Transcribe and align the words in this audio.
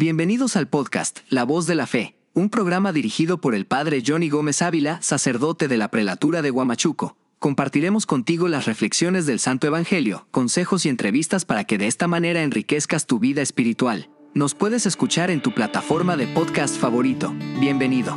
Bienvenidos 0.00 0.56
al 0.56 0.66
podcast 0.66 1.18
La 1.28 1.44
Voz 1.44 1.66
de 1.66 1.74
la 1.74 1.86
Fe, 1.86 2.16
un 2.32 2.48
programa 2.48 2.90
dirigido 2.90 3.38
por 3.38 3.54
el 3.54 3.66
padre 3.66 4.02
Johnny 4.04 4.30
Gómez 4.30 4.62
Ávila, 4.62 4.98
sacerdote 5.02 5.68
de 5.68 5.76
la 5.76 5.90
prelatura 5.90 6.40
de 6.40 6.50
Huamachuco. 6.50 7.18
Compartiremos 7.38 8.06
contigo 8.06 8.48
las 8.48 8.64
reflexiones 8.64 9.26
del 9.26 9.38
Santo 9.40 9.66
Evangelio, 9.66 10.26
consejos 10.30 10.86
y 10.86 10.88
entrevistas 10.88 11.44
para 11.44 11.64
que 11.64 11.76
de 11.76 11.86
esta 11.86 12.08
manera 12.08 12.42
enriquezcas 12.42 13.06
tu 13.06 13.18
vida 13.18 13.42
espiritual. 13.42 14.08
Nos 14.32 14.54
puedes 14.54 14.86
escuchar 14.86 15.30
en 15.30 15.42
tu 15.42 15.52
plataforma 15.52 16.16
de 16.16 16.28
podcast 16.28 16.78
favorito. 16.78 17.34
Bienvenido. 17.60 18.16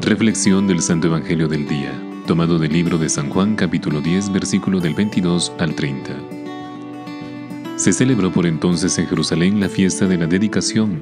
Reflexión 0.00 0.66
del 0.66 0.82
Santo 0.82 1.06
Evangelio 1.06 1.46
del 1.46 1.68
Día, 1.68 1.92
tomado 2.26 2.58
del 2.58 2.72
libro 2.72 2.98
de 2.98 3.08
San 3.08 3.30
Juan 3.30 3.54
capítulo 3.54 4.00
10 4.00 4.32
versículo 4.32 4.80
del 4.80 4.94
22 4.94 5.52
al 5.60 5.76
30. 5.76 6.39
Se 7.80 7.94
celebró 7.94 8.30
por 8.30 8.44
entonces 8.44 8.98
en 8.98 9.06
Jerusalén 9.06 9.58
la 9.58 9.70
fiesta 9.70 10.06
de 10.06 10.18
la 10.18 10.26
dedicación. 10.26 11.00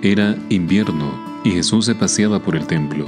Era 0.00 0.34
invierno 0.48 1.12
y 1.44 1.50
Jesús 1.50 1.84
se 1.84 1.94
paseaba 1.94 2.40
por 2.40 2.56
el 2.56 2.66
templo, 2.66 3.04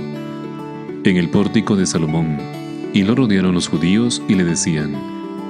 en 1.05 1.17
el 1.17 1.31
pórtico 1.31 1.75
de 1.75 1.87
Salomón, 1.87 2.37
y 2.93 3.05
lo 3.05 3.15
rodearon 3.15 3.55
los 3.55 3.67
judíos 3.67 4.21
y 4.29 4.35
le 4.35 4.45
decían, 4.45 4.95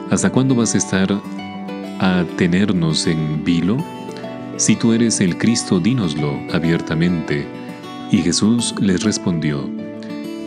¿Hasta 0.09 0.30
cuándo 0.30 0.55
vas 0.55 0.77
a 0.77 0.79
estar 0.79 1.21
a 1.99 2.25
tenernos 2.37 3.09
en 3.09 3.43
vilo? 3.43 3.77
Si 4.57 4.77
tú 4.77 4.93
eres 4.93 5.21
el 5.21 5.37
Cristo, 5.37 5.80
dínoslo 5.80 6.38
abiertamente. 6.52 7.45
Y 8.13 8.19
Jesús 8.19 8.73
les 8.80 9.02
respondió, 9.02 9.69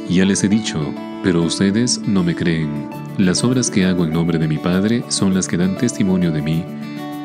Ya 0.10 0.24
les 0.24 0.46
he 0.46 0.48
dicho, 0.48 0.80
pero 1.24 1.44
ustedes 1.44 2.00
no 2.08 2.24
me 2.24 2.36
creen. 2.36 2.88
Las 3.18 3.44
obras 3.44 3.70
que 3.70 3.86
hago 3.86 4.06
en 4.06 4.14
nombre 4.14 4.40
de 4.40 4.48
mi 4.48 4.58
Padre 4.58 5.04
son 5.10 5.34
las 5.34 5.50
que 5.50 5.58
dan 5.58 5.78
testimonio 5.78 6.32
de 6.32 6.42
mí, 6.42 6.64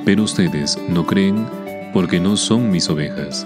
pero 0.07 0.23
ustedes 0.23 0.79
no 0.89 1.05
creen 1.05 1.45
porque 1.93 2.21
no 2.21 2.37
son 2.37 2.71
mis 2.71 2.89
ovejas. 2.89 3.45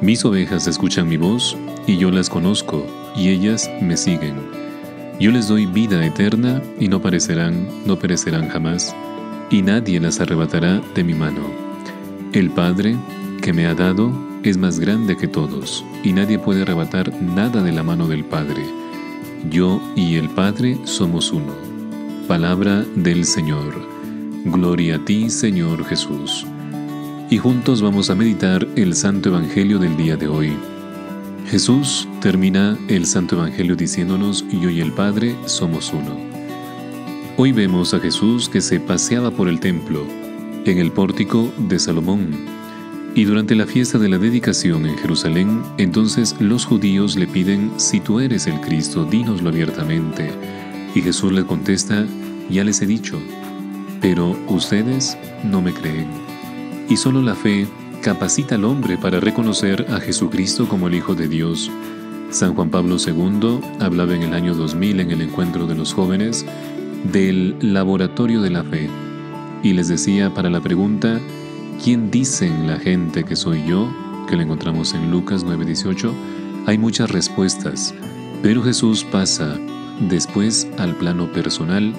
Mis 0.00 0.24
ovejas 0.24 0.66
escuchan 0.66 1.08
mi 1.08 1.16
voz 1.16 1.56
y 1.86 1.96
yo 1.96 2.10
las 2.10 2.28
conozco 2.28 2.84
y 3.16 3.28
ellas 3.28 3.70
me 3.80 3.96
siguen. 3.96 4.34
Yo 5.20 5.30
les 5.30 5.46
doy 5.46 5.66
vida 5.66 6.04
eterna 6.04 6.60
y 6.80 6.88
no 6.88 7.00
parecerán, 7.00 7.68
no 7.86 7.96
perecerán 8.00 8.48
jamás, 8.48 8.92
y 9.48 9.62
nadie 9.62 10.00
las 10.00 10.20
arrebatará 10.20 10.82
de 10.96 11.04
mi 11.04 11.14
mano. 11.14 11.42
El 12.32 12.50
Padre 12.50 12.96
que 13.40 13.52
me 13.52 13.66
ha 13.66 13.74
dado 13.74 14.10
es 14.42 14.56
más 14.56 14.80
grande 14.80 15.16
que 15.16 15.28
todos, 15.28 15.84
y 16.02 16.12
nadie 16.12 16.36
puede 16.36 16.62
arrebatar 16.62 17.12
nada 17.22 17.62
de 17.62 17.70
la 17.70 17.84
mano 17.84 18.08
del 18.08 18.24
Padre. 18.24 18.64
Yo 19.48 19.80
y 19.94 20.16
el 20.16 20.28
Padre 20.30 20.78
somos 20.82 21.30
uno. 21.30 21.54
Palabra 22.26 22.84
del 22.96 23.24
Señor. 23.24 23.91
Gloria 24.44 24.96
a 24.96 25.04
ti, 25.04 25.30
Señor 25.30 25.84
Jesús. 25.84 26.44
Y 27.30 27.38
juntos 27.38 27.80
vamos 27.80 28.10
a 28.10 28.16
meditar 28.16 28.66
el 28.74 28.96
Santo 28.96 29.28
Evangelio 29.28 29.78
del 29.78 29.96
día 29.96 30.16
de 30.16 30.26
hoy. 30.26 30.52
Jesús 31.48 32.08
termina 32.20 32.76
el 32.88 33.06
Santo 33.06 33.36
Evangelio 33.36 33.76
diciéndonos, 33.76 34.44
yo 34.50 34.68
y 34.68 34.80
el 34.80 34.90
Padre 34.90 35.36
somos 35.46 35.92
uno. 35.92 36.16
Hoy 37.36 37.52
vemos 37.52 37.94
a 37.94 38.00
Jesús 38.00 38.48
que 38.48 38.60
se 38.60 38.80
paseaba 38.80 39.30
por 39.30 39.48
el 39.48 39.60
templo, 39.60 40.04
en 40.64 40.78
el 40.78 40.90
pórtico 40.90 41.52
de 41.56 41.78
Salomón. 41.78 42.30
Y 43.14 43.24
durante 43.24 43.54
la 43.54 43.66
fiesta 43.66 43.96
de 43.98 44.08
la 44.08 44.18
dedicación 44.18 44.86
en 44.86 44.98
Jerusalén, 44.98 45.62
entonces 45.78 46.34
los 46.40 46.64
judíos 46.64 47.14
le 47.14 47.28
piden, 47.28 47.70
si 47.76 48.00
tú 48.00 48.18
eres 48.18 48.48
el 48.48 48.60
Cristo, 48.60 49.04
dínoslo 49.04 49.50
abiertamente. 49.50 50.32
Y 50.96 51.00
Jesús 51.00 51.30
le 51.30 51.44
contesta, 51.44 52.04
ya 52.50 52.64
les 52.64 52.82
he 52.82 52.86
dicho, 52.86 53.20
pero 54.02 54.36
ustedes 54.48 55.16
no 55.44 55.62
me 55.62 55.72
creen. 55.72 56.08
Y 56.90 56.98
solo 56.98 57.22
la 57.22 57.34
fe 57.34 57.66
capacita 58.02 58.56
al 58.56 58.64
hombre 58.64 58.98
para 58.98 59.20
reconocer 59.20 59.86
a 59.88 60.00
Jesucristo 60.00 60.68
como 60.68 60.88
el 60.88 60.96
Hijo 60.96 61.14
de 61.14 61.28
Dios. 61.28 61.70
San 62.30 62.54
Juan 62.54 62.68
Pablo 62.68 62.96
II 62.98 63.60
hablaba 63.80 64.14
en 64.14 64.22
el 64.22 64.34
año 64.34 64.54
2000 64.54 65.00
en 65.00 65.10
el 65.12 65.22
encuentro 65.22 65.66
de 65.66 65.76
los 65.76 65.94
jóvenes 65.94 66.44
del 67.04 67.56
laboratorio 67.60 68.42
de 68.42 68.50
la 68.50 68.64
fe 68.64 68.90
y 69.62 69.72
les 69.72 69.88
decía 69.88 70.34
para 70.34 70.50
la 70.50 70.60
pregunta, 70.60 71.20
¿quién 71.82 72.10
dicen 72.10 72.66
la 72.66 72.78
gente 72.78 73.24
que 73.24 73.36
soy 73.36 73.64
yo? 73.66 73.88
que 74.28 74.36
lo 74.36 74.42
encontramos 74.42 74.94
en 74.94 75.10
Lucas 75.10 75.44
9:18, 75.44 76.12
hay 76.66 76.78
muchas 76.78 77.10
respuestas, 77.10 77.94
pero 78.42 78.62
Jesús 78.62 79.04
pasa 79.04 79.58
después 80.08 80.66
al 80.78 80.96
plano 80.96 81.30
personal 81.32 81.92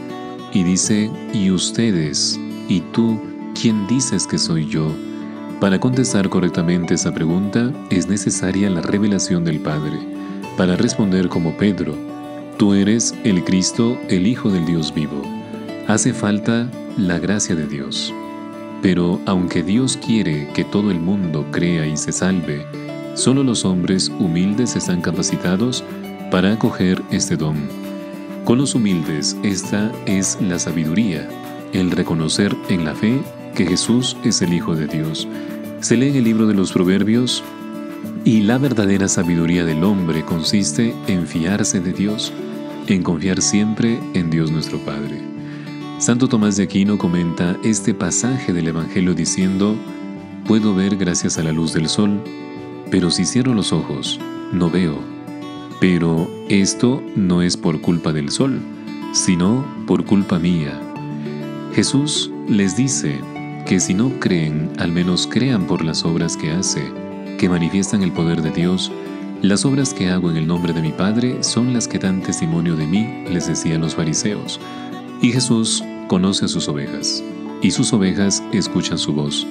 y 0.53 0.63
dice, 0.63 1.09
¿y 1.33 1.49
ustedes? 1.49 2.39
¿Y 2.69 2.81
tú? 2.93 3.19
¿Quién 3.59 3.87
dices 3.87 4.27
que 4.27 4.37
soy 4.37 4.67
yo? 4.67 4.87
Para 5.59 5.79
contestar 5.79 6.29
correctamente 6.29 6.93
esa 6.93 7.13
pregunta 7.13 7.71
es 7.89 8.07
necesaria 8.07 8.69
la 8.69 8.81
revelación 8.81 9.43
del 9.43 9.59
Padre. 9.59 9.97
Para 10.57 10.75
responder 10.75 11.29
como 11.29 11.57
Pedro, 11.57 11.95
tú 12.57 12.73
eres 12.73 13.15
el 13.23 13.43
Cristo, 13.43 13.97
el 14.09 14.27
Hijo 14.27 14.49
del 14.49 14.65
Dios 14.65 14.93
vivo. 14.93 15.21
Hace 15.87 16.13
falta 16.13 16.69
la 16.97 17.17
gracia 17.17 17.55
de 17.55 17.67
Dios. 17.67 18.13
Pero 18.81 19.19
aunque 19.25 19.63
Dios 19.63 19.97
quiere 19.97 20.49
que 20.53 20.63
todo 20.63 20.91
el 20.91 20.99
mundo 20.99 21.45
crea 21.51 21.87
y 21.87 21.97
se 21.97 22.11
salve, 22.11 22.65
solo 23.15 23.43
los 23.43 23.65
hombres 23.65 24.09
humildes 24.19 24.75
están 24.75 25.01
capacitados 25.01 25.83
para 26.29 26.53
acoger 26.53 27.01
este 27.11 27.37
don. 27.37 27.82
Con 28.45 28.57
los 28.57 28.75
humildes, 28.75 29.37
esta 29.41 29.89
es 30.05 30.37
la 30.41 30.59
sabiduría, 30.59 31.29
el 31.71 31.91
reconocer 31.91 32.53
en 32.67 32.83
la 32.83 32.93
fe 32.93 33.21
que 33.55 33.65
Jesús 33.65 34.17
es 34.25 34.41
el 34.41 34.53
Hijo 34.53 34.75
de 34.75 34.85
Dios. 34.85 35.29
Se 35.79 35.95
lee 35.95 36.09
en 36.09 36.17
el 36.17 36.23
libro 36.25 36.45
de 36.45 36.53
los 36.53 36.73
Proverbios 36.73 37.41
y 38.25 38.41
la 38.41 38.57
verdadera 38.57 39.07
sabiduría 39.07 39.63
del 39.63 39.85
hombre 39.85 40.25
consiste 40.25 40.93
en 41.07 41.25
fiarse 41.25 41.79
de 41.79 41.93
Dios, 41.93 42.33
en 42.87 43.01
confiar 43.01 43.41
siempre 43.41 43.97
en 44.13 44.29
Dios 44.29 44.51
nuestro 44.51 44.77
Padre. 44.79 45.21
Santo 45.99 46.27
Tomás 46.27 46.57
de 46.57 46.63
Aquino 46.63 46.97
comenta 46.97 47.55
este 47.63 47.93
pasaje 47.93 48.51
del 48.51 48.67
Evangelio 48.67 49.13
diciendo, 49.13 49.77
puedo 50.45 50.75
ver 50.75 50.97
gracias 50.97 51.37
a 51.37 51.43
la 51.43 51.53
luz 51.53 51.71
del 51.71 51.87
sol, 51.87 52.21
pero 52.91 53.09
si 53.09 53.23
cierro 53.23 53.53
los 53.53 53.71
ojos, 53.71 54.19
no 54.51 54.69
veo 54.69 55.12
pero 55.83 56.29
esto 56.47 57.03
no 57.13 57.41
es 57.41 57.57
por 57.57 57.81
culpa 57.81 58.13
del 58.13 58.29
sol, 58.29 58.61
sino 59.11 59.65
por 59.85 60.05
culpa 60.05 60.39
mía. 60.39 60.79
Jesús 61.75 62.31
les 62.47 62.77
dice 62.77 63.19
que 63.67 63.81
si 63.81 63.93
no 63.93 64.17
creen, 64.21 64.71
al 64.79 64.93
menos 64.93 65.27
crean 65.29 65.67
por 65.67 65.83
las 65.83 66.05
obras 66.05 66.37
que 66.37 66.51
hace, 66.51 66.89
que 67.37 67.49
manifiestan 67.49 68.01
el 68.01 68.13
poder 68.13 68.41
de 68.41 68.51
Dios. 68.51 68.93
Las 69.41 69.65
obras 69.65 69.93
que 69.93 70.09
hago 70.09 70.31
en 70.31 70.37
el 70.37 70.47
nombre 70.47 70.71
de 70.71 70.81
mi 70.81 70.93
Padre 70.93 71.43
son 71.43 71.73
las 71.73 71.89
que 71.89 71.99
dan 71.99 72.21
testimonio 72.21 72.77
de 72.77 72.87
mí, 72.87 73.25
les 73.29 73.47
decían 73.47 73.81
los 73.81 73.95
fariseos. 73.95 74.61
Y 75.21 75.33
Jesús 75.33 75.83
conoce 76.07 76.45
a 76.45 76.47
sus 76.47 76.69
ovejas, 76.69 77.21
y 77.61 77.71
sus 77.71 77.91
ovejas 77.91 78.41
escuchan 78.53 78.97
su 78.97 79.11
voz. 79.11 79.45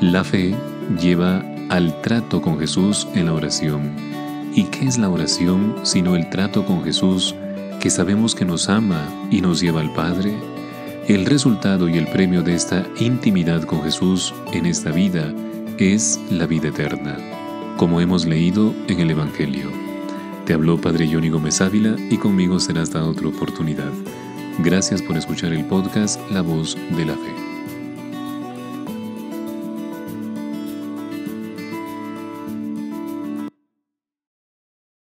La 0.00 0.22
fe 0.22 0.54
lleva 1.02 1.44
al 1.68 2.00
trato 2.00 2.40
con 2.40 2.60
Jesús 2.60 3.08
en 3.16 3.26
la 3.26 3.32
oración 3.32 4.14
¿Y 4.54 4.64
qué 4.64 4.86
es 4.86 4.98
la 4.98 5.10
oración 5.10 5.74
sino 5.82 6.14
el 6.14 6.30
trato 6.30 6.64
con 6.64 6.84
Jesús 6.84 7.34
que 7.80 7.90
sabemos 7.90 8.36
que 8.36 8.44
nos 8.44 8.68
ama 8.68 9.08
y 9.30 9.40
nos 9.40 9.60
lleva 9.60 9.80
al 9.80 9.92
Padre? 9.92 10.32
El 11.08 11.26
resultado 11.26 11.88
y 11.88 11.98
el 11.98 12.06
premio 12.06 12.42
de 12.42 12.54
esta 12.54 12.86
intimidad 13.00 13.64
con 13.64 13.82
Jesús 13.82 14.32
en 14.52 14.66
esta 14.66 14.92
vida 14.92 15.32
es 15.78 16.20
la 16.30 16.46
vida 16.46 16.68
eterna, 16.68 17.18
como 17.76 18.00
hemos 18.00 18.26
leído 18.26 18.72
en 18.86 19.00
el 19.00 19.10
Evangelio. 19.10 19.70
Te 20.46 20.54
habló 20.54 20.80
Padre 20.80 21.08
Johnny 21.12 21.30
Gómez 21.30 21.60
Ávila 21.60 21.96
y 22.08 22.16
conmigo 22.16 22.60
será 22.60 22.82
hasta 22.82 23.04
otra 23.04 23.28
oportunidad. 23.28 23.92
Gracias 24.60 25.02
por 25.02 25.16
escuchar 25.16 25.52
el 25.52 25.64
podcast 25.64 26.20
La 26.30 26.42
Voz 26.42 26.76
de 26.96 27.04
la 27.04 27.14
Fe. 27.14 27.43